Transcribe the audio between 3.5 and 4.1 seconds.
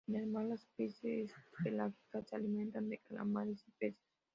y peces.